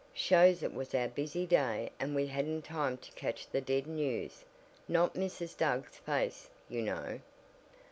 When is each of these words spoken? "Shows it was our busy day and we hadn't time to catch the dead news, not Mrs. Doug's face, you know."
"Shows 0.15 0.63
it 0.63 0.73
was 0.73 0.95
our 0.95 1.07
busy 1.09 1.45
day 1.45 1.91
and 1.99 2.15
we 2.15 2.25
hadn't 2.25 2.63
time 2.63 2.97
to 2.97 3.11
catch 3.11 3.45
the 3.47 3.61
dead 3.61 3.85
news, 3.85 4.43
not 4.87 5.13
Mrs. 5.13 5.55
Doug's 5.55 5.95
face, 5.99 6.49
you 6.67 6.81
know." 6.81 7.19